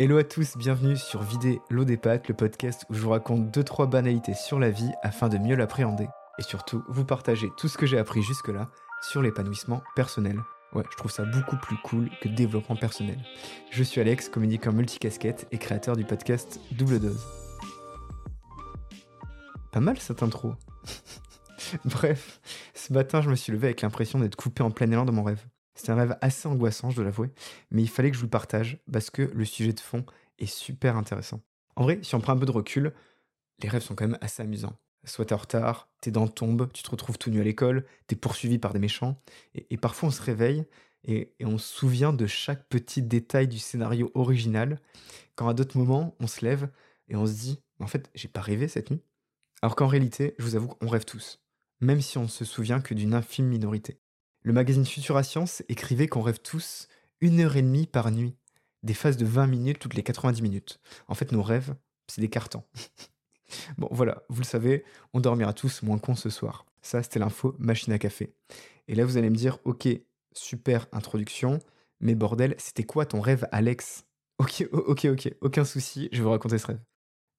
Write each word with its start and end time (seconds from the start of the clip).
Hello 0.00 0.18
à 0.18 0.24
tous, 0.24 0.56
bienvenue 0.56 0.96
sur 0.96 1.22
Vider 1.22 1.60
l'eau 1.70 1.84
des 1.84 1.96
pâtes, 1.96 2.26
le 2.26 2.34
podcast 2.34 2.84
où 2.90 2.94
je 2.94 3.00
vous 3.00 3.10
raconte 3.10 3.56
2-3 3.56 3.88
banalités 3.88 4.34
sur 4.34 4.58
la 4.58 4.68
vie 4.68 4.90
afin 5.04 5.28
de 5.28 5.38
mieux 5.38 5.54
l'appréhender. 5.54 6.08
Et 6.40 6.42
surtout, 6.42 6.82
vous 6.88 7.04
partager 7.04 7.48
tout 7.56 7.68
ce 7.68 7.78
que 7.78 7.86
j'ai 7.86 7.96
appris 7.96 8.20
jusque-là 8.20 8.72
sur 9.02 9.22
l'épanouissement 9.22 9.84
personnel. 9.94 10.40
Ouais, 10.72 10.82
je 10.90 10.96
trouve 10.96 11.12
ça 11.12 11.24
beaucoup 11.24 11.56
plus 11.58 11.76
cool 11.84 12.10
que 12.20 12.26
développement 12.28 12.74
personnel. 12.74 13.18
Je 13.70 13.84
suis 13.84 14.00
Alex, 14.00 14.28
communicant 14.28 14.72
multicasquette 14.72 15.46
et 15.52 15.58
créateur 15.58 15.94
du 15.94 16.04
podcast 16.04 16.58
Double 16.72 16.98
Dose. 16.98 17.24
Pas 19.70 19.78
mal 19.78 19.96
cette 20.00 20.24
intro. 20.24 20.54
Bref, 21.84 22.40
ce 22.74 22.92
matin, 22.92 23.20
je 23.20 23.30
me 23.30 23.36
suis 23.36 23.52
levé 23.52 23.68
avec 23.68 23.82
l'impression 23.82 24.18
d'être 24.18 24.34
coupé 24.34 24.64
en 24.64 24.72
plein 24.72 24.90
élan 24.90 25.04
de 25.04 25.12
mon 25.12 25.22
rêve. 25.22 25.44
C'est 25.76 25.90
un 25.90 25.96
rêve 25.96 26.16
assez 26.20 26.48
angoissant, 26.48 26.90
je 26.90 26.96
dois 26.96 27.04
l'avouer, 27.04 27.30
mais 27.74 27.82
il 27.82 27.88
fallait 27.88 28.10
que 28.10 28.14
je 28.14 28.20
vous 28.20 28.26
le 28.26 28.30
partage 28.30 28.78
parce 28.90 29.10
que 29.10 29.22
le 29.22 29.44
sujet 29.44 29.72
de 29.72 29.80
fond 29.80 30.06
est 30.38 30.46
super 30.46 30.96
intéressant. 30.96 31.42
En 31.74 31.82
vrai, 31.82 31.98
si 32.02 32.14
on 32.14 32.20
prend 32.20 32.32
un 32.32 32.38
peu 32.38 32.46
de 32.46 32.52
recul, 32.52 32.94
les 33.60 33.68
rêves 33.68 33.82
sont 33.82 33.96
quand 33.96 34.06
même 34.06 34.18
assez 34.20 34.42
amusants. 34.42 34.78
Soit 35.02 35.26
t'es 35.26 35.34
en 35.34 35.38
retard, 35.38 35.88
tes 36.00 36.12
dents 36.12 36.28
tombent, 36.28 36.70
tu 36.72 36.84
te 36.84 36.90
retrouves 36.90 37.18
tout 37.18 37.30
nu 37.30 37.40
à 37.40 37.44
l'école, 37.44 37.84
t'es 38.06 38.14
poursuivi 38.14 38.58
par 38.58 38.72
des 38.72 38.78
méchants, 38.78 39.20
et, 39.54 39.76
parfois 39.76 40.08
on 40.08 40.12
se 40.12 40.22
réveille 40.22 40.64
et, 41.02 41.34
et, 41.40 41.44
on 41.44 41.58
se 41.58 41.74
souvient 41.74 42.12
de 42.12 42.26
chaque 42.26 42.68
petit 42.68 43.02
détail 43.02 43.48
du 43.48 43.58
scénario 43.58 44.12
original, 44.14 44.80
quand 45.34 45.48
à 45.48 45.52
d'autres 45.52 45.76
moments 45.76 46.14
on 46.20 46.28
se 46.28 46.44
lève 46.44 46.70
et 47.08 47.16
on 47.16 47.26
se 47.26 47.32
dit, 47.32 47.60
en 47.80 47.88
fait, 47.88 48.08
j'ai 48.14 48.28
pas 48.28 48.40
rêvé 48.40 48.68
cette 48.68 48.92
nuit. 48.92 49.02
Alors 49.62 49.74
qu'en 49.74 49.88
réalité, 49.88 50.36
je 50.38 50.44
vous 50.44 50.54
avoue 50.54 50.68
qu'on 50.68 50.88
rêve 50.88 51.04
tous, 51.04 51.42
même 51.80 52.00
si 52.00 52.18
on 52.18 52.22
ne 52.22 52.28
se 52.28 52.44
souvient 52.44 52.80
que 52.80 52.94
d'une 52.94 53.14
infime 53.14 53.46
minorité. 53.46 53.98
Le 54.42 54.52
magazine 54.52 54.86
Futura 54.86 55.24
Science 55.24 55.64
écrivait 55.68 56.06
qu'on 56.06 56.22
rêve 56.22 56.40
tous 56.40 56.88
une 57.24 57.40
heure 57.40 57.56
et 57.56 57.62
demie 57.62 57.86
par 57.86 58.10
nuit, 58.10 58.36
des 58.82 58.94
phases 58.94 59.16
de 59.16 59.24
20 59.24 59.46
minutes 59.46 59.78
toutes 59.78 59.94
les 59.94 60.02
90 60.02 60.42
minutes. 60.42 60.78
En 61.08 61.14
fait, 61.14 61.32
nos 61.32 61.42
rêves, 61.42 61.74
c'est 62.06 62.20
des 62.20 62.28
cartons. 62.28 62.64
bon, 63.78 63.88
voilà, 63.90 64.22
vous 64.28 64.42
le 64.42 64.46
savez, 64.46 64.84
on 65.14 65.20
dormira 65.20 65.54
tous 65.54 65.82
moins 65.82 65.98
con 65.98 66.14
ce 66.14 66.28
soir. 66.28 66.66
Ça, 66.82 67.02
c'était 67.02 67.18
l'info 67.18 67.54
machine 67.58 67.92
à 67.92 67.98
café. 67.98 68.34
Et 68.88 68.94
là, 68.94 69.06
vous 69.06 69.16
allez 69.16 69.30
me 69.30 69.36
dire, 69.36 69.58
ok, 69.64 69.88
super 70.32 70.86
introduction, 70.92 71.60
mais 72.00 72.14
bordel, 72.14 72.54
c'était 72.58 72.84
quoi 72.84 73.06
ton 73.06 73.20
rêve, 73.20 73.48
Alex? 73.52 74.04
Ok, 74.38 74.68
ok, 74.72 75.06
ok, 75.06 75.34
aucun 75.40 75.64
souci, 75.64 76.08
je 76.12 76.18
vais 76.18 76.24
vous 76.24 76.30
raconter 76.30 76.58
ce 76.58 76.66
rêve. 76.66 76.80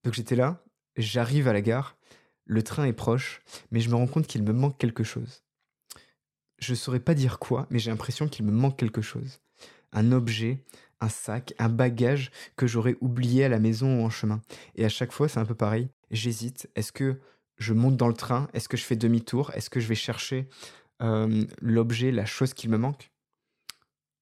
Donc 0.03 0.13
j'étais 0.13 0.35
là, 0.35 0.63
j'arrive 0.97 1.47
à 1.47 1.53
la 1.53 1.61
gare, 1.61 1.97
le 2.45 2.63
train 2.63 2.85
est 2.85 2.93
proche, 2.93 3.41
mais 3.69 3.81
je 3.81 3.89
me 3.89 3.95
rends 3.95 4.07
compte 4.07 4.27
qu'il 4.27 4.43
me 4.43 4.53
manque 4.53 4.77
quelque 4.77 5.03
chose 5.03 5.45
je 6.59 6.71
ne 6.71 6.75
saurais 6.75 6.99
pas 6.99 7.13
dire 7.13 7.39
quoi, 7.39 7.67
mais 7.69 7.79
j'ai 7.79 7.91
l'impression 7.91 8.27
qu'il 8.27 8.45
me 8.45 8.51
manque 8.51 8.77
quelque 8.77 9.01
chose. 9.01 9.41
Un 9.95 10.11
objet, 10.11 10.63
un 11.01 11.09
sac, 11.09 11.55
un 11.57 11.69
bagage 11.69 12.29
que 12.55 12.67
j'aurais 12.67 12.95
oublié 13.01 13.45
à 13.45 13.49
la 13.49 13.59
maison 13.59 14.01
ou 14.01 14.05
en 14.05 14.11
chemin. 14.11 14.41
Et 14.75 14.85
à 14.85 14.89
chaque 14.89 15.11
fois, 15.11 15.27
c'est 15.27 15.39
un 15.39 15.45
peu 15.45 15.55
pareil. 15.55 15.89
J'hésite. 16.11 16.69
Est-ce 16.75 16.91
que 16.91 17.19
je 17.57 17.73
monte 17.73 17.97
dans 17.97 18.07
le 18.07 18.13
train? 18.13 18.47
Est-ce 18.53 18.69
que 18.69 18.77
je 18.77 18.83
fais 18.83 18.95
demi-tour? 18.95 19.51
Est-ce 19.55 19.71
que 19.71 19.79
je 19.79 19.87
vais 19.87 19.95
chercher 19.95 20.47
l'objet, 21.61 22.11
la 22.11 22.25
chose 22.25 22.53
qu'il 22.53 22.69
me 22.69 22.77
manque? 22.77 23.09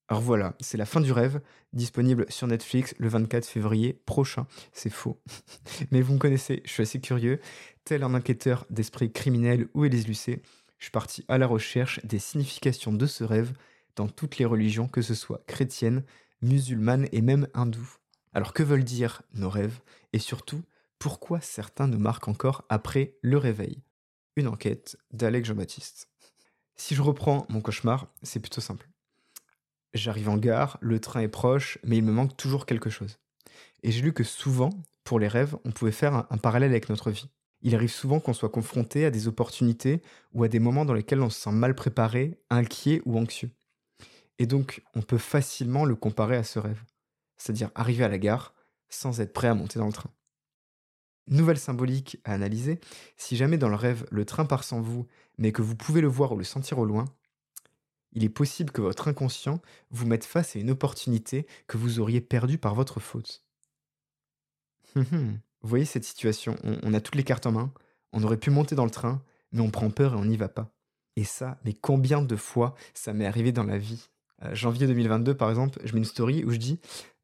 Alors 0.08 0.22
voilà, 0.22 0.54
c'est 0.60 0.76
la 0.76 0.84
fin 0.84 1.00
du 1.00 1.12
rêve, 1.12 1.40
disponible 1.72 2.26
sur 2.28 2.46
Netflix 2.46 2.94
le 2.98 3.08
24 3.08 3.46
février 3.46 3.94
prochain. 4.04 4.46
C'est 4.72 4.90
faux. 4.90 5.18
Mais 5.90 6.02
vous 6.02 6.14
me 6.14 6.18
connaissez, 6.18 6.62
je 6.64 6.70
suis 6.70 6.82
assez 6.82 7.00
curieux. 7.00 7.40
Tel 7.84 8.02
un 8.02 8.14
enquêteur 8.14 8.66
d'esprit 8.68 9.10
criminel 9.10 9.68
ou 9.72 9.86
Élise 9.86 10.06
Lucet, 10.06 10.42
je 10.78 10.84
suis 10.84 10.92
parti 10.92 11.24
à 11.28 11.38
la 11.38 11.46
recherche 11.46 12.00
des 12.04 12.18
significations 12.18 12.92
de 12.92 13.06
ce 13.06 13.24
rêve 13.24 13.54
dans 13.96 14.08
toutes 14.08 14.38
les 14.38 14.44
religions, 14.44 14.88
que 14.88 15.02
ce 15.02 15.14
soit 15.14 15.44
chrétienne, 15.46 16.04
musulmane 16.42 17.08
et 17.12 17.22
même 17.22 17.48
hindoue. 17.54 17.96
Alors 18.32 18.52
que 18.52 18.62
veulent 18.62 18.84
dire 18.84 19.22
nos 19.34 19.48
rêves 19.48 19.80
Et 20.12 20.18
surtout, 20.18 20.62
pourquoi 20.98 21.40
certains 21.40 21.86
nous 21.86 21.98
marquent 21.98 22.28
encore 22.28 22.64
après 22.68 23.16
le 23.22 23.38
réveil? 23.38 23.82
Une 24.36 24.48
enquête 24.48 24.96
d'Alex 25.12 25.48
Jean-Baptiste. 25.48 26.08
Si 26.76 26.94
je 26.94 27.02
reprends 27.02 27.46
mon 27.48 27.60
cauchemar, 27.60 28.08
c'est 28.22 28.40
plutôt 28.40 28.60
simple. 28.60 28.88
J'arrive 29.92 30.28
en 30.28 30.36
gare, 30.36 30.78
le 30.80 30.98
train 30.98 31.20
est 31.20 31.28
proche, 31.28 31.78
mais 31.84 31.98
il 31.98 32.04
me 32.04 32.12
manque 32.12 32.36
toujours 32.36 32.66
quelque 32.66 32.90
chose. 32.90 33.18
Et 33.84 33.92
j'ai 33.92 34.02
lu 34.02 34.12
que 34.12 34.24
souvent, 34.24 34.70
pour 35.04 35.20
les 35.20 35.28
rêves, 35.28 35.56
on 35.64 35.70
pouvait 35.70 35.92
faire 35.92 36.14
un, 36.14 36.26
un 36.30 36.38
parallèle 36.38 36.70
avec 36.70 36.88
notre 36.88 37.10
vie 37.12 37.28
il 37.64 37.74
arrive 37.74 37.90
souvent 37.90 38.20
qu'on 38.20 38.34
soit 38.34 38.50
confronté 38.50 39.06
à 39.06 39.10
des 39.10 39.26
opportunités 39.26 40.02
ou 40.34 40.44
à 40.44 40.48
des 40.48 40.60
moments 40.60 40.84
dans 40.84 40.92
lesquels 40.92 41.22
on 41.22 41.30
se 41.30 41.40
sent 41.40 41.50
mal 41.50 41.74
préparé, 41.74 42.38
inquiet 42.50 43.00
ou 43.06 43.18
anxieux. 43.18 43.50
Et 44.38 44.46
donc, 44.46 44.82
on 44.94 45.02
peut 45.02 45.18
facilement 45.18 45.84
le 45.84 45.94
comparer 45.94 46.36
à 46.36 46.44
ce 46.44 46.58
rêve, 46.58 46.82
c'est-à-dire 47.36 47.70
arriver 47.74 48.04
à 48.04 48.08
la 48.08 48.18
gare 48.18 48.54
sans 48.88 49.20
être 49.20 49.32
prêt 49.32 49.48
à 49.48 49.54
monter 49.54 49.78
dans 49.78 49.86
le 49.86 49.92
train. 49.92 50.10
Nouvelle 51.26 51.58
symbolique 51.58 52.18
à 52.24 52.32
analyser, 52.32 52.80
si 53.16 53.36
jamais 53.36 53.56
dans 53.56 53.68
le 53.68 53.76
rêve 53.76 54.06
le 54.10 54.24
train 54.24 54.44
part 54.44 54.64
sans 54.64 54.80
vous, 54.80 55.06
mais 55.38 55.52
que 55.52 55.62
vous 55.62 55.74
pouvez 55.74 56.00
le 56.00 56.08
voir 56.08 56.32
ou 56.32 56.36
le 56.36 56.44
sentir 56.44 56.78
au 56.78 56.84
loin, 56.84 57.06
il 58.12 58.24
est 58.24 58.28
possible 58.28 58.70
que 58.70 58.80
votre 58.80 59.08
inconscient 59.08 59.60
vous 59.90 60.06
mette 60.06 60.24
face 60.24 60.54
à 60.54 60.58
une 60.58 60.70
opportunité 60.70 61.46
que 61.66 61.76
vous 61.76 61.98
auriez 61.98 62.20
perdue 62.20 62.58
par 62.58 62.74
votre 62.74 63.00
faute. 63.00 63.44
Hum, 64.94 65.06
hum. 65.12 65.38
Vous 65.62 65.68
voyez 65.68 65.86
cette 65.86 66.04
situation, 66.04 66.56
on, 66.62 66.92
a 66.92 67.00
toutes 67.00 67.14
les 67.14 67.24
cartes 67.24 67.46
en 67.46 67.52
main, 67.52 67.72
on 68.12 68.22
aurait 68.22 68.36
pu 68.36 68.50
monter 68.50 68.74
dans 68.74 68.84
le 68.84 68.90
train, 68.90 69.22
mais 69.50 69.60
on 69.60 69.70
prend 69.70 69.90
peur 69.90 70.12
et 70.12 70.16
on 70.16 70.26
n'y 70.26 70.36
va 70.36 70.50
pas. 70.50 70.70
Et 71.16 71.24
ça, 71.24 71.58
mais 71.64 71.72
combien 71.72 72.20
de 72.20 72.36
fois 72.36 72.74
ça 72.92 73.14
m'est 73.14 73.24
arrivé 73.24 73.50
dans 73.50 73.64
la 73.64 73.78
vie 73.78 74.10
euh, 74.42 74.54
Janvier 74.54 74.86
2022, 74.86 75.34
par 75.34 75.50
exemple, 75.50 75.78
je 75.84 75.92
mets 75.92 75.98
une 75.98 76.04
story 76.04 76.44
où 76.44 76.50
je 76.50 76.56
dis 76.56 76.80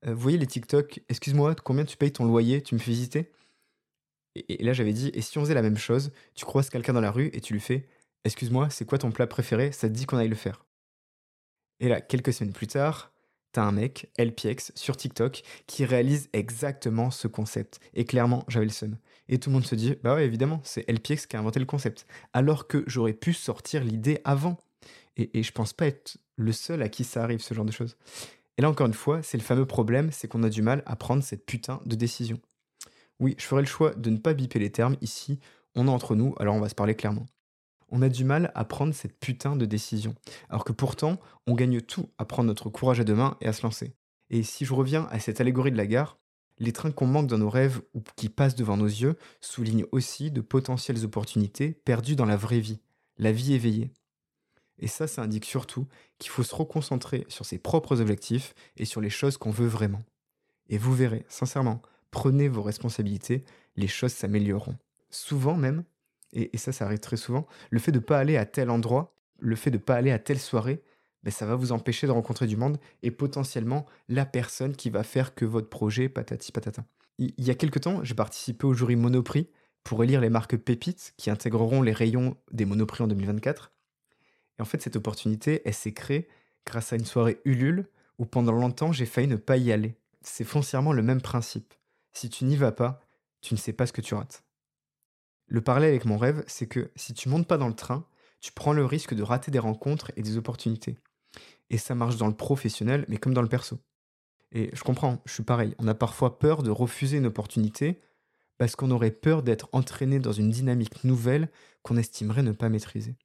euh, 0.06 0.14
Vous 0.14 0.20
voyez 0.20 0.38
les 0.38 0.46
TikTok, 0.46 1.00
excuse-moi, 1.08 1.54
combien 1.56 1.84
tu 1.84 1.96
payes 1.96 2.12
ton 2.12 2.24
loyer 2.24 2.62
Tu 2.62 2.74
me 2.74 2.80
fais 2.80 2.90
visiter? 2.90 3.32
Et, 4.36 4.62
là, 4.62 4.72
j'avais 4.72 4.92
dit 4.92 5.10
Et 5.14 5.22
si 5.22 5.38
on 5.38 5.42
faisait 5.42 5.54
la 5.54 5.62
même 5.62 5.78
chose 5.78 6.12
Tu 6.34 6.44
croises 6.44 6.70
quelqu'un 6.70 6.92
dans 6.92 7.00
la 7.00 7.10
rue 7.10 7.30
et 7.32 7.40
tu 7.40 7.52
lui 7.52 7.60
fais 7.60 7.88
Excuse-moi, 8.24 8.70
c'est 8.70 8.84
quoi 8.84 8.98
ton 8.98 9.10
plat 9.10 9.26
préféré? 9.26 9.72
Ça 9.72 9.88
te 9.88 9.94
dit 9.94 10.06
qu'on 10.06 10.18
aille 10.18 10.28
le 10.28 10.34
faire. 10.36 10.66
Et 11.80 11.88
là, 11.88 12.00
quelques 12.00 12.32
semaines 12.34 12.52
plus 12.52 12.66
tard, 12.66 13.12
t'as 13.52 13.62
un 13.62 13.72
mec, 13.72 14.10
LPX, 14.18 14.72
sur 14.74 14.96
TikTok, 14.96 15.42
qui 15.66 15.84
réalise 15.84 16.28
exactement 16.32 17.10
ce 17.10 17.28
concept. 17.28 17.80
Et 17.94 18.04
clairement, 18.04 18.44
j'avais 18.48 18.66
le 18.66 18.70
seum. 18.70 18.96
Et 19.28 19.38
tout 19.38 19.48
le 19.50 19.54
monde 19.54 19.64
se 19.64 19.74
dit, 19.74 19.96
bah 20.02 20.14
ouais, 20.14 20.26
évidemment, 20.26 20.60
c'est 20.64 20.88
LPX 20.90 21.26
qui 21.26 21.36
a 21.36 21.38
inventé 21.38 21.58
le 21.58 21.66
concept. 21.66 22.06
Alors 22.32 22.66
que 22.66 22.84
j'aurais 22.86 23.14
pu 23.14 23.32
sortir 23.32 23.82
l'idée 23.82 24.20
avant. 24.24 24.58
Et, 25.16 25.42
je 25.42 25.52
pense 25.52 25.72
pas 25.72 25.86
être 25.86 26.16
le 26.36 26.52
seul 26.52 26.82
à 26.82 26.88
qui 26.88 27.04
ça 27.04 27.22
arrive, 27.22 27.40
ce 27.40 27.52
genre 27.52 27.64
de 27.64 27.72
choses. 27.72 27.96
Et 28.56 28.62
là, 28.62 28.70
encore 28.70 28.86
une 28.86 28.94
fois, 28.94 29.22
c'est 29.22 29.36
le 29.36 29.42
fameux 29.42 29.66
problème, 29.66 30.10
c'est 30.12 30.28
qu'on 30.28 30.42
a 30.42 30.48
du 30.48 30.62
mal 30.62 30.82
à 30.86 30.96
prendre 30.96 31.22
cette 31.22 31.44
putain 31.44 31.80
de 31.84 31.94
décision. 31.94 32.38
Oui, 33.18 33.34
je 33.38 33.44
ferai 33.44 33.60
le 33.62 33.66
choix 33.66 33.94
de 33.94 34.10
ne 34.10 34.16
pas 34.16 34.32
biper 34.32 34.58
les 34.58 34.72
termes 34.72 34.96
ici, 35.02 35.38
on 35.74 35.86
est 35.86 35.90
entre 35.90 36.14
nous, 36.14 36.34
alors 36.38 36.54
on 36.54 36.60
va 36.60 36.68
se 36.68 36.74
parler 36.74 36.94
clairement 36.94 37.26
on 37.90 38.02
a 38.02 38.08
du 38.08 38.24
mal 38.24 38.50
à 38.54 38.64
prendre 38.64 38.94
cette 38.94 39.18
putain 39.18 39.56
de 39.56 39.66
décision. 39.66 40.14
Alors 40.48 40.64
que 40.64 40.72
pourtant, 40.72 41.18
on 41.46 41.54
gagne 41.54 41.80
tout 41.80 42.08
à 42.18 42.24
prendre 42.24 42.48
notre 42.48 42.70
courage 42.70 43.00
à 43.00 43.04
deux 43.04 43.14
mains 43.14 43.36
et 43.40 43.48
à 43.48 43.52
se 43.52 43.62
lancer. 43.62 43.94
Et 44.30 44.42
si 44.42 44.64
je 44.64 44.74
reviens 44.74 45.08
à 45.10 45.18
cette 45.18 45.40
allégorie 45.40 45.72
de 45.72 45.76
la 45.76 45.86
gare, 45.86 46.18
les 46.58 46.72
trains 46.72 46.92
qu'on 46.92 47.06
manque 47.06 47.26
dans 47.26 47.38
nos 47.38 47.50
rêves 47.50 47.80
ou 47.94 48.02
qui 48.16 48.28
passent 48.28 48.54
devant 48.54 48.76
nos 48.76 48.86
yeux 48.86 49.16
soulignent 49.40 49.86
aussi 49.92 50.30
de 50.30 50.40
potentielles 50.40 51.04
opportunités 51.04 51.72
perdues 51.72 52.16
dans 52.16 52.26
la 52.26 52.36
vraie 52.36 52.60
vie, 52.60 52.80
la 53.16 53.32
vie 53.32 53.54
éveillée. 53.54 53.90
Et 54.80 54.88
ça, 54.88 55.06
ça 55.06 55.22
indique 55.22 55.44
surtout 55.44 55.86
qu'il 56.18 56.30
faut 56.30 56.42
se 56.42 56.54
reconcentrer 56.54 57.26
sur 57.28 57.44
ses 57.44 57.58
propres 57.58 58.00
objectifs 58.00 58.54
et 58.76 58.86
sur 58.86 59.00
les 59.00 59.10
choses 59.10 59.36
qu'on 59.36 59.50
veut 59.50 59.68
vraiment. 59.68 60.02
Et 60.68 60.78
vous 60.78 60.94
verrez, 60.94 61.24
sincèrement, 61.28 61.82
prenez 62.10 62.48
vos 62.48 62.62
responsabilités, 62.62 63.44
les 63.76 63.88
choses 63.88 64.12
s'amélioreront. 64.12 64.76
Souvent 65.10 65.56
même, 65.56 65.84
et, 66.32 66.56
ça, 66.56 66.72
ça 66.72 66.86
arrive 66.86 67.00
très 67.00 67.16
souvent, 67.16 67.46
le 67.70 67.78
fait 67.78 67.92
de 67.92 67.98
ne 67.98 68.04
pas 68.04 68.18
aller 68.18 68.36
à 68.36 68.46
tel 68.46 68.70
endroit, 68.70 69.14
le 69.38 69.56
fait 69.56 69.70
de 69.70 69.76
ne 69.76 69.82
pas 69.82 69.96
aller 69.96 70.12
à 70.12 70.18
telle 70.18 70.38
soirée, 70.38 70.82
ben, 71.22 71.30
ça 71.30 71.44
va 71.44 71.54
vous 71.54 71.72
empêcher 71.72 72.06
de 72.06 72.12
rencontrer 72.12 72.46
du 72.46 72.56
monde 72.56 72.78
et 73.02 73.10
potentiellement 73.10 73.84
la 74.08 74.24
personne 74.24 74.74
qui 74.74 74.88
va 74.90 75.02
faire 75.02 75.34
que 75.34 75.44
votre 75.44 75.68
projet 75.68 76.08
patati 76.08 76.52
patata. 76.52 76.84
Il, 77.18 77.34
y 77.36 77.50
a 77.50 77.54
quelques 77.54 77.82
temps, 77.82 78.02
j'ai 78.02 78.14
participé 78.14 78.66
au 78.66 78.72
jury 78.72 78.96
Monoprix 78.96 79.48
pour 79.84 80.02
élire 80.02 80.22
les 80.22 80.30
marques 80.30 80.56
pépites 80.56 81.12
qui 81.18 81.28
intégreront 81.28 81.82
les 81.82 81.92
rayons 81.92 82.36
des 82.50 82.64
Monoprix 82.64 83.02
en 83.02 83.08
2024. 83.08 83.72
Et 84.60 84.62
en 84.62 84.66
fait, 84.66 84.82
cette 84.82 84.96
opportunité, 84.96 85.62
elle 85.64 85.72
s'est 85.72 85.94
créée 85.94 86.28
grâce 86.66 86.92
à 86.92 86.96
une 86.96 87.06
soirée 87.06 87.40
Ulule 87.46 87.88
où 88.18 88.26
pendant 88.26 88.52
longtemps, 88.52 88.92
j'ai 88.92 89.06
failli 89.06 89.26
ne 89.26 89.36
pas 89.36 89.56
y 89.56 89.72
aller. 89.72 89.96
C'est 90.20 90.44
foncièrement 90.44 90.92
le 90.92 91.02
même 91.02 91.22
principe. 91.22 91.72
Si 92.12 92.28
tu 92.28 92.44
n'y 92.44 92.56
vas 92.56 92.70
pas, 92.70 93.00
tu 93.40 93.54
ne 93.54 93.58
sais 93.58 93.72
pas 93.72 93.86
ce 93.86 93.94
que 93.94 94.02
tu 94.02 94.14
rates. 94.14 94.44
Le 95.46 95.62
parallèle 95.62 95.88
avec 95.88 96.04
mon 96.04 96.18
rêve, 96.18 96.44
c'est 96.46 96.66
que 96.66 96.90
si 96.94 97.14
tu 97.14 97.30
montes 97.30 97.46
pas 97.46 97.56
dans 97.56 97.68
le 97.68 97.74
train, 97.74 98.06
tu 98.42 98.52
prends 98.52 98.74
le 98.74 98.84
risque 98.84 99.14
de 99.14 99.22
rater 99.22 99.50
des 99.50 99.58
rencontres 99.58 100.12
et 100.16 100.22
des 100.22 100.36
opportunités. 100.36 100.98
Et 101.70 101.78
ça 101.78 101.94
marche 101.94 102.18
dans 102.18 102.28
le 102.28 102.36
professionnel, 102.36 103.06
mais 103.08 103.16
comme 103.16 103.32
dans 103.32 103.40
le 103.40 103.48
perso. 103.48 103.78
Et 104.52 104.68
je 104.74 104.82
comprends, 104.82 105.22
je 105.24 105.32
suis 105.32 105.42
pareil. 105.42 105.74
On 105.78 105.88
a 105.88 105.94
parfois 105.94 106.38
peur 106.38 106.62
de 106.62 106.70
refuser 106.70 107.16
une 107.16 107.26
opportunité 107.26 107.98
parce 108.58 108.76
qu'on 108.76 108.90
aurait 108.90 109.10
peur 109.10 109.42
d'être 109.42 109.70
entraîné 109.72 110.18
dans 110.18 110.32
une 110.32 110.50
dynamique 110.50 111.02
nouvelle 111.04 111.48
qu'on 111.82 111.96
estimerait 111.96 112.42
ne 112.42 112.52
pas 112.52 112.68
maîtriser. 112.68 113.16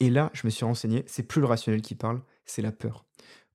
Et 0.00 0.10
là, 0.10 0.30
je 0.32 0.46
me 0.46 0.50
suis 0.50 0.64
renseigné, 0.64 1.04
c'est 1.06 1.22
plus 1.22 1.40
le 1.40 1.46
rationnel 1.46 1.82
qui 1.82 1.94
parle, 1.94 2.22
c'est 2.44 2.62
la 2.62 2.72
peur. 2.72 3.04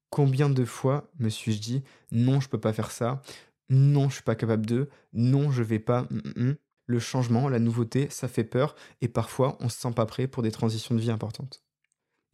Combien 0.10 0.50
de 0.50 0.64
fois 0.64 1.10
me 1.20 1.30
suis-je 1.30 1.60
dit 1.60 1.84
non, 2.12 2.40
je 2.40 2.48
peux 2.48 2.60
pas 2.60 2.74
faire 2.74 2.92
ça, 2.92 3.22
non, 3.70 4.10
je 4.10 4.16
suis 4.16 4.24
pas 4.24 4.36
capable 4.36 4.66
de, 4.66 4.90
non, 5.14 5.52
je 5.52 5.64
vais 5.64 5.80
pas. 5.80 6.04
mm, 6.04 6.22
mm, 6.36 6.50
mm. 6.50 6.56
Le 6.88 7.00
changement, 7.00 7.50
la 7.50 7.58
nouveauté, 7.58 8.10
ça 8.12 8.28
fait 8.28 8.44
peur 8.44 8.76
et 9.02 9.08
parfois 9.08 9.58
on 9.60 9.70
se 9.70 9.80
sent 9.80 9.92
pas 9.96 10.06
prêt 10.06 10.28
pour 10.28 10.44
des 10.44 10.52
transitions 10.52 10.94
de 10.94 11.00
vie 11.02 11.10
importantes. 11.10 11.64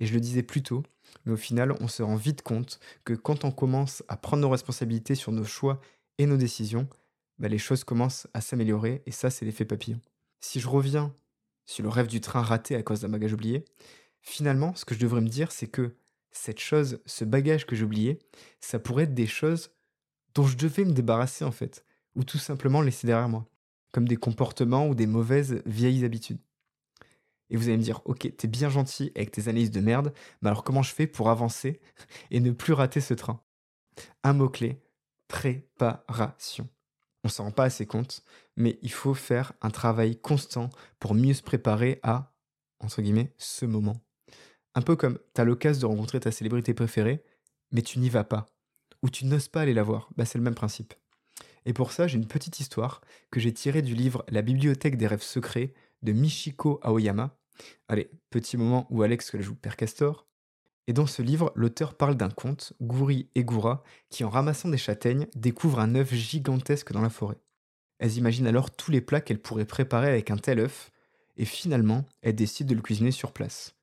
Et 0.02 0.06
je 0.06 0.14
le 0.14 0.20
disais 0.20 0.44
plus 0.44 0.62
tôt, 0.62 0.84
mais 1.26 1.32
au 1.32 1.38
final, 1.38 1.74
on 1.80 1.88
se 1.88 2.04
rend 2.04 2.18
vite 2.18 2.42
compte 2.42 2.80
que 3.06 3.14
quand 3.14 3.46
on 3.46 3.52
commence 3.52 4.04
à 4.10 4.18
prendre 4.18 4.42
nos 4.42 4.50
responsabilités 4.50 5.16
sur 5.16 5.32
nos 5.32 5.46
choix 5.46 5.80
et 6.18 6.26
nos 6.26 6.38
décisions, 6.38 6.90
bah, 7.40 7.48
les 7.48 7.60
choses 7.60 7.84
commencent 7.84 8.28
à 8.34 8.42
s'améliorer 8.42 9.04
et 9.06 9.12
ça, 9.12 9.30
c'est 9.30 9.46
l'effet 9.46 9.64
papillon. 9.64 10.02
Si 10.42 10.60
je 10.60 10.68
reviens 10.68 11.14
sur 11.66 11.84
le 11.84 11.90
rêve 11.90 12.08
du 12.08 12.20
train 12.20 12.42
raté 12.42 12.76
à 12.76 12.84
cause 12.84 13.02
d'un 13.02 13.10
bagage 13.10 13.34
oublié, 13.34 13.64
finalement, 14.22 14.76
ce 14.76 14.86
que 14.86 14.96
je 14.96 15.00
devrais 15.00 15.22
me 15.22 15.30
dire, 15.30 15.52
c'est 15.52 15.68
que 15.68 15.96
cette 16.32 16.60
chose, 16.60 17.02
ce 17.06 17.26
bagage 17.26 17.66
que 17.66 17.76
j'oubliais, 17.76 18.20
ça 18.60 18.80
pourrait 18.80 19.04
être 19.04 19.14
des 19.14 19.28
choses 19.28 19.72
dont 20.34 20.46
je 20.46 20.58
devais 20.58 20.86
me 20.86 20.94
débarrasser 20.94 21.44
en 21.44 21.52
fait, 21.52 21.86
ou 22.16 22.24
tout 22.24 22.38
simplement 22.38 22.82
laisser 22.82 23.08
derrière 23.08 23.30
moi, 23.30 23.46
comme 23.92 24.08
des 24.08 24.18
comportements 24.18 24.88
ou 24.88 24.96
des 24.96 25.08
mauvaises 25.08 25.62
vieilles 25.66 26.06
habitudes. 26.06 26.40
Et 27.50 27.58
vous 27.58 27.68
allez 27.68 27.78
me 27.78 27.84
dire, 27.84 28.02
ok, 28.06 28.34
t'es 28.38 28.48
bien 28.48 28.70
gentil 28.70 29.12
avec 29.16 29.32
tes 29.32 29.50
analyses 29.50 29.72
de 29.72 29.82
merde, 29.82 30.14
mais 30.42 30.50
alors 30.50 30.64
comment 30.64 30.84
je 30.84 30.94
fais 30.94 31.08
pour 31.08 31.30
avancer 31.30 31.82
et 32.32 32.40
ne 32.40 32.52
plus 32.52 32.74
rater 32.74 33.02
ce 33.02 33.14
train? 33.14 33.44
Un 34.24 34.34
mot-clé, 34.34 34.82
préparation. 35.28 36.70
On 37.24 37.30
s'en 37.30 37.44
rend 37.44 37.52
pas 37.52 37.66
assez 37.66 37.86
compte, 37.86 38.24
mais 38.56 38.80
il 38.82 38.92
faut 38.92 39.14
faire 39.14 39.52
un 39.62 39.70
travail 39.70 40.20
constant 40.20 40.70
pour 41.00 41.14
mieux 41.14 41.34
se 41.34 41.44
préparer 41.44 42.00
à, 42.04 42.34
guillemets, 43.00 43.34
ce 43.38 43.66
moment. 43.66 44.02
Un 44.76 44.82
peu 44.82 44.96
comme 44.96 45.20
t'as 45.34 45.44
l'occasion 45.44 45.82
de 45.82 45.94
rencontrer 45.94 46.20
ta 46.20 46.32
célébrité 46.32 46.74
préférée, 46.74 47.24
mais 47.72 47.82
tu 47.82 48.00
n'y 48.00 48.10
vas 48.10 48.24
pas, 48.24 48.46
ou 49.04 49.10
tu 49.10 49.26
n'oses 49.26 49.48
pas 49.48 49.62
aller 49.62 49.74
la 49.74 49.84
voir, 49.84 50.10
bah, 50.16 50.26
c'est 50.26 50.38
le 50.38 50.44
même 50.44 50.56
principe. 50.56 50.94
Et 51.66 51.74
pour 51.74 51.92
ça, 51.92 52.08
j'ai 52.08 52.18
une 52.18 52.28
petite 52.28 52.60
histoire 52.60 53.02
que 53.30 53.40
j'ai 53.40 53.54
tirée 53.54 53.82
du 53.82 53.96
livre 53.96 54.26
La 54.30 54.42
bibliothèque 54.42 54.98
des 54.98 55.08
rêves 55.08 55.22
secrets 55.22 55.74
de 56.02 56.12
Michiko 56.12 56.80
Aoyama, 56.82 57.38
Allez, 57.88 58.10
petit 58.30 58.58
moment 58.58 58.88
où 58.90 59.04
Alex 59.04 59.38
joue 59.40 59.56
Père 59.56 59.76
Castor. 59.76 60.28
Et 60.88 60.94
dans 60.94 61.06
ce 61.06 61.22
livre, 61.22 61.52
l'auteur 61.56 61.96
parle 61.96 62.16
d'un 62.16 62.30
conte, 62.30 62.74
Gouri 62.82 63.30
et 63.36 63.44
Goura, 63.44 63.84
qui 64.10 64.24
en 64.24 64.30
ramassant 64.30 64.70
des 64.70 64.78
châtaignes 64.78 65.28
découvrent 65.36 65.80
un 65.80 65.96
œuf 65.96 66.14
gigantesque 66.14 66.92
dans 66.92 67.02
la 67.02 67.10
forêt. 67.10 67.40
Elles 68.00 68.18
imaginent 68.18 68.48
alors 68.48 68.72
tous 68.72 68.92
les 68.92 69.02
plats 69.02 69.22
qu'elles 69.22 69.42
pourraient 69.42 69.66
préparer 69.66 70.08
avec 70.08 70.32
un 70.32 70.38
tel 70.38 70.60
œuf, 70.60 70.92
et 71.38 71.46
finalement, 71.46 72.06
elles 72.22 72.36
décident 72.36 72.70
de 72.70 72.76
le 72.76 72.82
cuisiner 72.82 73.12
sur 73.12 73.32
place. 73.32 73.76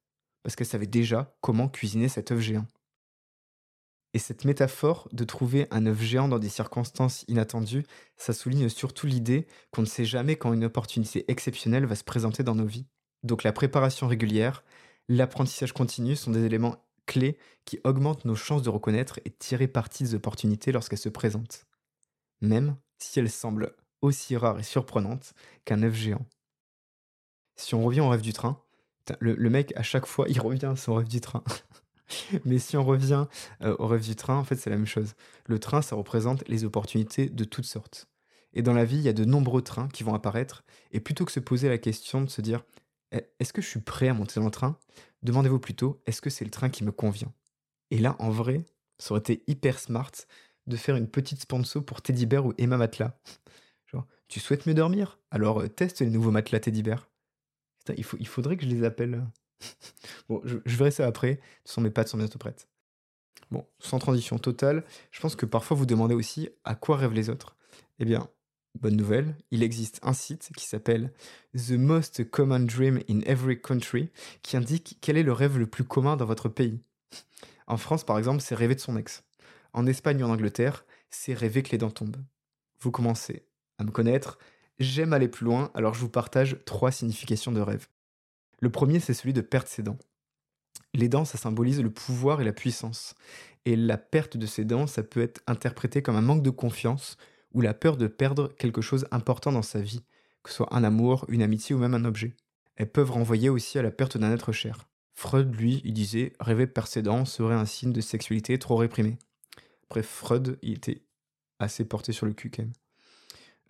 Parce 0.43 0.57
qu'elles 0.57 0.67
savaient 0.67 0.87
déjà 0.87 1.37
comment 1.41 1.69
cuisiner 1.69 2.09
cet 2.09 2.31
œuf 2.31 2.41
géant. 2.41 2.67
Et 4.15 4.19
cette 4.19 4.45
métaphore 4.45 5.09
de 5.13 5.25
trouver 5.25 5.67
un 5.71 5.87
œuf 5.87 6.01
géant 6.01 6.29
dans 6.29 6.39
des 6.39 6.49
circonstances 6.49 7.25
inattendues, 7.29 7.85
ça 8.17 8.33
souligne 8.33 8.69
surtout 8.69 9.07
l'idée 9.07 9.47
qu'on 9.71 9.83
ne 9.83 9.87
sait 9.87 10.07
jamais 10.07 10.37
quand 10.37 10.53
une 10.53 10.65
opportunité 10.65 11.31
exceptionnelle 11.31 11.85
va 11.85 11.95
se 11.95 12.05
présenter 12.05 12.43
dans 12.43 12.55
nos 12.55 12.67
vies. 12.67 12.87
Donc 13.23 13.43
la 13.43 13.53
préparation 13.53 14.09
régulière, 14.09 14.65
l'apprentissage 15.09 15.73
continu 15.73 16.17
sont 16.17 16.31
des 16.31 16.45
éléments 16.45 16.85
clés 17.07 17.39
qui 17.65 17.81
augmentent 17.85 18.25
nos 18.25 18.35
chances 18.35 18.63
de 18.63 18.71
reconnaître 18.71 19.21
et 19.25 19.31
tirer 19.31 19.69
parti 19.69 20.05
des 20.05 20.15
opportunités 20.15 20.73
lorsqu'elles 20.73 20.99
se 20.99 21.09
présentent. 21.09 21.67
Même 22.41 22.77
si 22.99 23.19
elles 23.19 23.31
semblent 23.31 23.75
aussi 24.01 24.37
rares 24.37 24.59
et 24.59 24.65
surprenantes 24.65 25.35
qu'un 25.65 25.83
œuf 25.83 25.95
géant. 25.95 26.25
Si 27.57 27.75
on 27.75 27.83
revient 27.83 28.01
au 28.01 28.09
rêve 28.09 28.23
du 28.23 28.33
train, 28.33 28.63
le, 29.21 29.51
mec 29.51 29.73
à 29.77 29.83
chaque 29.83 30.07
fois 30.07 30.27
il 30.29 30.41
revient 30.41 30.67
à 30.67 30.77
son 30.77 30.95
rêve 30.95 31.09
du 31.09 31.21
train. 31.21 31.43
Mais 32.45 32.59
si 32.59 32.77
on 32.77 32.85
revient 32.85 33.27
euh, 33.63 33.77
au 33.79 33.87
rêve 33.87 34.03
du 34.03 34.17
train, 34.17 34.37
en 34.37 34.45
fait 34.45 34.57
c'est 34.57 34.71
la 34.71 34.77
même 34.77 34.87
chose. 34.87 35.15
Le 35.47 35.59
train 35.59 35.83
ça 35.83 35.97
représente 35.97 36.47
les 36.49 36.65
opportunités 36.65 37.29
de 37.29 37.45
toutes 37.45 37.67
sortes. 37.67 38.09
Et 38.55 38.63
dans 38.63 38.73
la 38.73 38.85
vie, 38.85 38.97
il 38.97 39.03
y 39.03 39.09
a 39.09 39.13
de 39.13 39.25
nombreux 39.25 39.63
trains 39.63 39.89
qui 39.89 40.03
vont 40.05 40.15
apparaître, 40.15 40.65
et 40.91 41.01
plutôt 41.01 41.27
que 41.27 41.33
se 41.33 41.41
poser 41.41 41.69
la 41.69 41.77
question 41.77 42.23
de 42.23 42.31
se 42.31 42.41
dire 42.41 42.65
«E, 43.15 43.21
est-ce 43.39 43.53
que 43.53 43.61
je 43.61 43.69
suis 43.69 43.81
prêt 43.81 44.09
à 44.09 44.15
monter 44.15 44.41
dans 44.41 44.47
le 44.47 44.51
train? 44.51 44.79
Demandez-vous 45.23 45.59
plutôt, 45.59 46.01
est-ce 46.07 46.23
que 46.23 46.31
c'est 46.31 46.47
le 46.47 46.51
train 46.51 46.71
qui 46.71 46.83
me 46.83 46.91
convient? 46.91 47.33
Et 47.91 47.99
là, 47.99 48.17
en 48.19 48.31
vrai, 48.31 48.65
ça 48.99 49.13
aurait 49.13 49.21
été 49.21 49.45
hyper 49.47 49.79
smart 49.79 50.11
de 50.67 50.77
faire 50.77 50.97
une 50.97 51.09
petite 51.09 51.43
sponsor 51.43 51.85
pour 51.85 52.01
Teddy 52.01 52.25
Bear 52.25 52.47
ou 52.47 52.55
Emma 52.57 52.79
Matelas. 52.79 53.13
Tu 54.29 54.41
souhaites 54.41 54.67
mieux 54.67 54.75
dormir? 54.75 55.19
Alors 55.31 55.63
euh, 55.63 55.69
teste 55.69 56.01
les 56.01 56.11
nouveaux 56.11 56.31
matelas 56.31 56.61
Teddy 56.61 56.83
Bear. 56.83 57.09
Il, 57.97 58.27
faudrait 58.27 58.57
que 58.57 58.65
je 58.65 58.71
les 58.71 58.85
appelle. 58.85 59.25
bon, 60.29 60.41
je, 60.45 60.59
verrai 60.67 60.91
ça 60.91 61.07
après. 61.07 61.35
De 61.35 61.41
toute 61.73 61.83
mes 61.83 61.91
pattes 61.91 62.09
sont 62.09 62.19
bientôt 62.19 62.39
prêtes. 62.39 62.69
Bon, 63.51 63.67
sans 63.79 63.99
transition 63.99 64.39
totale, 64.39 64.85
je 65.11 65.21
pense 65.21 65.37
que 65.37 65.47
parfois 65.47 65.77
vous 65.77 65.87
demandez 65.87 66.15
aussi 66.15 66.51
à 66.65 66.75
quoi 66.75 66.97
rêvent 66.97 67.15
les 67.15 67.31
autres. 67.31 67.57
Eh 67.99 68.05
bien, 68.05 68.29
Bonne 68.81 68.97
nouvelle, 68.97 69.35
il 69.51 69.65
existe 69.65 69.99
un 70.03 70.13
site 70.13 70.51
qui 70.57 70.65
s'appelle 70.65 71.13
The 71.57 71.73
Most 71.73 72.31
Common 72.31 72.61
Dream 72.61 73.01
in 73.11 73.21
Every 73.23 73.61
Country 73.61 74.11
qui 74.43 74.57
indique 74.57 74.99
quel 75.01 75.17
est 75.17 75.25
le 75.25 75.33
rêve 75.33 75.59
le 75.59 75.67
plus 75.67 75.83
commun 75.83 76.17
dans 76.17 76.27
votre 76.27 76.49
pays. 76.49 76.81
En 77.67 77.77
France, 77.77 78.05
par 78.05 78.19
exemple, 78.19 78.41
c'est 78.41 78.55
rêver 78.55 78.77
de 78.77 78.81
son 78.81 78.97
ex. 78.97 79.25
En 79.73 79.87
Espagne 79.87 80.23
ou 80.23 80.27
en 80.27 80.31
Angleterre, 80.31 80.85
c'est 81.11 81.35
rêver 81.35 81.65
que 81.65 81.71
les 81.73 81.79
dents 81.79 81.91
tombent. 81.91 82.23
Vous 82.79 82.93
commencez 82.93 83.47
à 83.79 83.85
me 83.85 83.91
connaître, 83.91 84.39
j'aime 84.79 85.13
aller 85.13 85.29
plus 85.29 85.45
loin, 85.45 85.71
alors 85.75 85.95
je 85.95 86.01
vous 86.01 86.09
partage 86.09 86.59
trois 86.65 86.91
significations 86.91 87.53
de 87.53 87.61
rêve. 87.61 87.87
Le 88.61 88.71
premier, 88.71 89.01
c'est 89.01 89.15
celui 89.15 89.33
de 89.33 89.41
perdre 89.41 89.69
ses 89.69 89.83
dents. 89.83 89.99
Les 90.95 91.09
dents, 91.09 91.25
ça 91.25 91.39
symbolise 91.39 91.81
le 91.81 91.91
pouvoir 91.91 92.41
et 92.41 92.45
la 92.45 92.53
puissance. 92.53 93.15
Et 93.65 93.77
la 93.77 93.99
perte 93.99 94.37
de 94.37 94.47
ses 94.47 94.65
dents, 94.65 94.87
ça 94.87 95.03
peut 95.03 95.21
être 95.23 95.43
interprété 95.47 96.03
comme 96.03 96.17
un 96.17 96.23
manque 96.23 96.43
de 96.43 96.51
confiance 96.51 97.17
ou 97.53 97.61
la 97.61 97.75
peur 97.75 97.97
de 97.97 98.07
perdre 98.07 98.49
quelque 98.57 98.81
chose 98.81 99.07
important 99.11 99.53
dans 99.53 99.63
sa 99.63 99.81
vie, 99.81 100.03
que 100.43 100.51
ce 100.51 100.57
soit 100.57 100.75
un 100.75 100.85
amour, 100.85 101.25
une 101.29 101.43
amitié 101.43 101.75
ou 101.75 101.79
même 101.79 101.95
un 101.95 102.05
objet. 102.05 102.35
Elles 102.77 102.91
peuvent 102.91 103.11
renvoyer 103.11 103.49
aussi 103.49 103.79
à 103.79 103.83
la 103.83 103.91
perte 103.91 104.17
d'un 104.17 104.33
être 104.33 104.53
cher. 104.53 104.89
Freud, 105.15 105.55
lui, 105.55 105.83
il 105.85 105.95
disait 105.95 106.33
rêver 106.39 106.67
de 106.67 106.71
percédent 106.71 107.25
serait 107.25 107.55
un 107.55 107.65
signe 107.65 107.93
de 107.93 108.01
sexualité 108.01 108.59
trop 108.59 108.77
réprimée. 108.77 109.19
Bref, 109.91 110.07
Freud, 110.07 110.59
il 110.63 110.75
était 110.75 111.03
assez 111.59 111.85
porté 111.85 112.13
sur 112.13 112.27
le 112.27 112.35
cul 112.35 112.51
quand 112.51 112.63
même. 112.63 112.73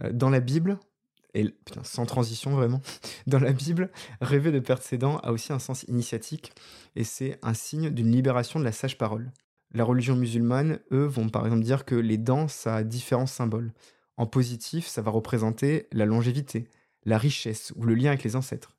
Euh, 0.02 0.12
dans 0.12 0.30
la 0.30 0.40
Bible, 0.40 0.78
et 1.38 1.54
sans 1.84 2.04
transition 2.04 2.50
vraiment, 2.50 2.80
dans 3.26 3.38
la 3.38 3.52
Bible, 3.52 3.90
rêver 4.20 4.50
de 4.50 4.58
perdre 4.58 4.82
ses 4.82 4.98
dents 4.98 5.18
a 5.18 5.32
aussi 5.32 5.52
un 5.52 5.58
sens 5.58 5.84
initiatique 5.84 6.52
et 6.96 7.04
c'est 7.04 7.38
un 7.42 7.54
signe 7.54 7.90
d'une 7.90 8.10
libération 8.10 8.58
de 8.58 8.64
la 8.64 8.72
sage 8.72 8.98
parole. 8.98 9.30
La 9.72 9.84
religion 9.84 10.16
musulmane, 10.16 10.80
eux, 10.92 11.04
vont 11.04 11.28
par 11.28 11.44
exemple 11.44 11.62
dire 11.62 11.84
que 11.84 11.94
les 11.94 12.18
dents, 12.18 12.48
ça 12.48 12.76
a 12.76 12.82
différents 12.82 13.26
symboles. 13.26 13.72
En 14.16 14.26
positif, 14.26 14.86
ça 14.86 15.02
va 15.02 15.10
représenter 15.10 15.86
la 15.92 16.06
longévité, 16.06 16.66
la 17.04 17.18
richesse 17.18 17.72
ou 17.76 17.84
le 17.84 17.94
lien 17.94 18.08
avec 18.08 18.24
les 18.24 18.34
ancêtres. 18.34 18.76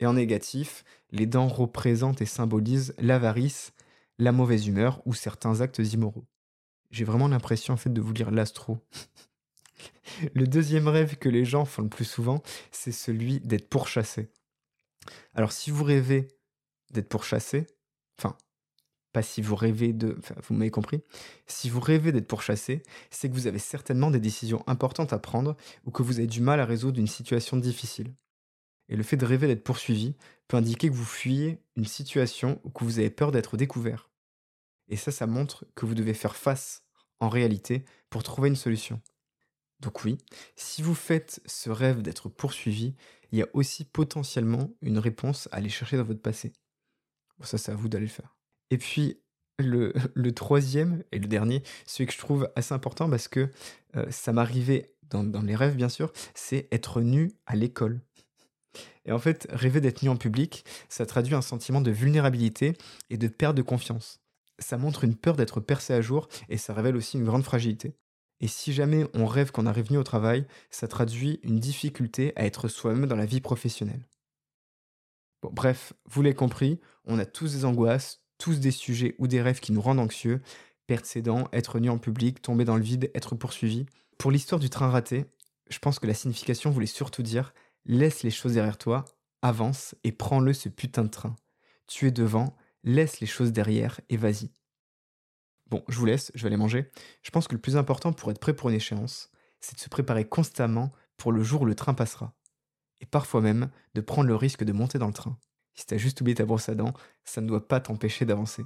Et 0.00 0.06
en 0.06 0.14
négatif, 0.14 0.84
les 1.10 1.26
dents 1.26 1.48
représentent 1.48 2.20
et 2.20 2.26
symbolisent 2.26 2.94
l'avarice, 2.98 3.72
la 4.18 4.32
mauvaise 4.32 4.66
humeur 4.66 5.00
ou 5.06 5.14
certains 5.14 5.60
actes 5.60 5.78
immoraux. 5.78 6.26
J'ai 6.90 7.04
vraiment 7.04 7.28
l'impression 7.28 7.74
en 7.74 7.78
fait 7.78 7.92
de 7.92 8.00
vous 8.00 8.12
lire 8.12 8.30
l'astro. 8.30 8.78
le 10.34 10.46
deuxième 10.46 10.88
rêve 10.88 11.16
que 11.16 11.28
les 11.28 11.44
gens 11.44 11.64
font 11.64 11.82
le 11.82 11.88
plus 11.88 12.04
souvent, 12.04 12.42
c'est 12.70 12.92
celui 12.92 13.40
d'être 13.40 13.68
pourchassé. 13.68 14.30
Alors 15.34 15.52
si 15.52 15.70
vous 15.70 15.84
rêvez 15.84 16.28
d'être 16.90 17.08
pourchassé, 17.08 17.66
enfin 18.18 18.36
pas 19.14 19.22
si 19.22 19.42
vous 19.42 19.54
rêvez 19.54 19.92
de... 19.92 20.18
Vous 20.42 20.54
m'avez 20.54 20.72
compris. 20.72 21.00
Si 21.46 21.70
vous 21.70 21.78
rêvez 21.80 22.10
d'être 22.10 22.26
pourchassé, 22.26 22.82
c'est 23.10 23.28
que 23.28 23.34
vous 23.34 23.46
avez 23.46 23.60
certainement 23.60 24.10
des 24.10 24.18
décisions 24.18 24.64
importantes 24.66 25.12
à 25.12 25.20
prendre 25.20 25.56
ou 25.84 25.92
que 25.92 26.02
vous 26.02 26.18
avez 26.18 26.26
du 26.26 26.40
mal 26.40 26.58
à 26.58 26.64
résoudre 26.64 26.98
une 26.98 27.06
situation 27.06 27.56
difficile. 27.56 28.12
Et 28.88 28.96
le 28.96 29.04
fait 29.04 29.16
de 29.16 29.24
rêver 29.24 29.46
d'être 29.46 29.62
poursuivi 29.62 30.16
peut 30.48 30.56
indiquer 30.56 30.88
que 30.88 30.94
vous 30.94 31.04
fuyez 31.04 31.62
une 31.76 31.84
situation 31.84 32.60
ou 32.64 32.70
que 32.70 32.82
vous 32.82 32.98
avez 32.98 33.08
peur 33.08 33.30
d'être 33.30 33.56
découvert. 33.56 34.10
Et 34.88 34.96
ça, 34.96 35.12
ça 35.12 35.28
montre 35.28 35.64
que 35.76 35.86
vous 35.86 35.94
devez 35.94 36.12
faire 36.12 36.34
face 36.34 36.82
en 37.20 37.28
réalité 37.28 37.84
pour 38.10 38.24
trouver 38.24 38.48
une 38.48 38.56
solution. 38.56 39.00
Donc 39.84 40.02
oui, 40.04 40.16
si 40.56 40.80
vous 40.80 40.94
faites 40.94 41.40
ce 41.44 41.68
rêve 41.68 42.00
d'être 42.00 42.30
poursuivi, 42.30 42.94
il 43.32 43.38
y 43.38 43.42
a 43.42 43.48
aussi 43.52 43.84
potentiellement 43.84 44.70
une 44.80 44.98
réponse 44.98 45.46
à 45.52 45.56
aller 45.56 45.68
chercher 45.68 45.98
dans 45.98 46.04
votre 46.04 46.22
passé. 46.22 46.52
Ça, 47.42 47.58
c'est 47.58 47.72
à 47.72 47.74
vous 47.74 47.88
d'aller 47.88 48.06
le 48.06 48.10
faire. 48.10 48.34
Et 48.70 48.78
puis, 48.78 49.20
le, 49.58 49.92
troisième 50.30 51.04
et 51.12 51.18
le 51.18 51.26
dernier, 51.26 51.62
celui 51.86 52.06
que 52.06 52.12
je 52.12 52.18
trouve 52.18 52.50
assez 52.56 52.72
important 52.72 53.10
parce 53.10 53.28
que 53.28 53.50
euh, 53.96 54.06
ça 54.10 54.32
m'arrivait 54.32 54.94
dans, 55.10 55.22
dans, 55.22 55.42
les 55.42 55.54
rêves, 55.54 55.76
bien 55.76 55.90
sûr, 55.90 56.12
c'est 56.34 56.66
être 56.72 57.02
nu 57.02 57.32
à 57.46 57.54
l'école. 57.54 58.00
Et 59.04 59.12
en 59.12 59.18
fait, 59.18 59.46
rêver 59.50 59.82
d'être 59.82 60.02
nu 60.02 60.08
en 60.08 60.16
public, 60.16 60.64
ça 60.88 61.04
traduit 61.04 61.34
un 61.34 61.42
sentiment 61.42 61.82
de 61.82 61.90
vulnérabilité 61.90 62.72
et 63.10 63.18
de 63.18 63.28
perte 63.28 63.54
de 63.54 63.62
confiance. 63.62 64.20
Ça 64.58 64.78
montre 64.78 65.04
une 65.04 65.14
peur 65.14 65.36
d'être 65.36 65.60
percé 65.60 65.92
à 65.92 66.00
jour 66.00 66.26
et 66.48 66.56
ça 66.56 66.72
révèle 66.72 66.96
aussi 66.96 67.18
une 67.18 67.24
grande 67.24 67.44
fragilité. 67.44 67.94
Et 68.44 68.46
si 68.46 68.74
jamais 68.74 69.06
on 69.14 69.24
rêve 69.24 69.52
qu'on 69.52 69.64
arrive 69.64 69.90
nu 69.90 69.96
au 69.96 70.02
travail, 70.02 70.46
ça 70.70 70.86
traduit 70.86 71.40
une 71.44 71.58
difficulté 71.58 72.34
à 72.36 72.44
être 72.44 72.68
soi-même 72.68 73.06
dans 73.06 73.16
la 73.16 73.24
vie 73.24 73.40
professionnelle. 73.40 74.06
Bon, 75.40 75.48
bref, 75.50 75.94
vous 76.04 76.20
l'avez 76.20 76.34
compris, 76.34 76.78
on 77.06 77.18
a 77.18 77.24
tous 77.24 77.54
des 77.54 77.64
angoisses, 77.64 78.20
tous 78.36 78.60
des 78.60 78.70
sujets 78.70 79.14
ou 79.16 79.28
des 79.28 79.40
rêves 79.40 79.60
qui 79.60 79.72
nous 79.72 79.80
rendent 79.80 79.98
anxieux, 79.98 80.42
perdre 80.86 81.06
ses 81.06 81.22
dents, 81.22 81.48
être 81.54 81.78
nu 81.78 81.88
en 81.88 81.96
public, 81.96 82.42
tomber 82.42 82.66
dans 82.66 82.76
le 82.76 82.82
vide, 82.82 83.10
être 83.14 83.34
poursuivi. 83.34 83.86
Pour 84.18 84.30
l'histoire 84.30 84.60
du 84.60 84.68
train 84.68 84.90
raté, 84.90 85.24
je 85.70 85.78
pense 85.78 85.98
que 85.98 86.06
la 86.06 86.12
signification 86.12 86.70
voulait 86.70 86.84
surtout 86.84 87.22
dire 87.22 87.54
laisse 87.86 88.24
les 88.24 88.30
choses 88.30 88.52
derrière 88.52 88.76
toi, 88.76 89.06
avance 89.40 89.94
et 90.04 90.12
prends-le 90.12 90.52
ce 90.52 90.68
putain 90.68 91.04
de 91.04 91.08
train. 91.08 91.34
Tu 91.86 92.08
es 92.08 92.10
devant, 92.10 92.54
laisse 92.82 93.20
les 93.20 93.26
choses 93.26 93.52
derrière 93.52 94.02
et 94.10 94.18
vas-y. 94.18 94.50
Bon, 95.74 95.82
je 95.88 95.98
vous 95.98 96.06
laisse, 96.06 96.30
je 96.36 96.42
vais 96.44 96.46
aller 96.46 96.56
manger. 96.56 96.88
Je 97.22 97.32
pense 97.32 97.48
que 97.48 97.54
le 97.56 97.60
plus 97.60 97.76
important 97.76 98.12
pour 98.12 98.30
être 98.30 98.38
prêt 98.38 98.54
pour 98.54 98.68
une 98.68 98.76
échéance, 98.76 99.32
c'est 99.60 99.74
de 99.74 99.80
se 99.80 99.88
préparer 99.88 100.24
constamment 100.24 100.92
pour 101.16 101.32
le 101.32 101.42
jour 101.42 101.62
où 101.62 101.64
le 101.64 101.74
train 101.74 101.94
passera. 101.94 102.32
Et 103.00 103.06
parfois 103.06 103.40
même 103.40 103.70
de 103.96 104.00
prendre 104.00 104.28
le 104.28 104.36
risque 104.36 104.62
de 104.62 104.72
monter 104.72 105.00
dans 105.00 105.08
le 105.08 105.12
train. 105.12 105.36
Si 105.74 105.84
t'as 105.84 105.96
juste 105.96 106.20
oublié 106.20 106.36
ta 106.36 106.44
brosse 106.44 106.68
à 106.68 106.76
dents, 106.76 106.94
ça 107.24 107.40
ne 107.40 107.48
doit 107.48 107.66
pas 107.66 107.80
t'empêcher 107.80 108.24
d'avancer. 108.24 108.62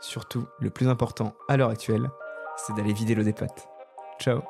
Surtout, 0.00 0.46
le 0.60 0.70
plus 0.70 0.88
important 0.88 1.34
à 1.46 1.58
l'heure 1.58 1.68
actuelle, 1.68 2.08
c'est 2.56 2.74
d'aller 2.74 2.94
vider 2.94 3.14
l'eau 3.14 3.22
des 3.22 3.34
pattes. 3.34 3.68
Ciao 4.18 4.40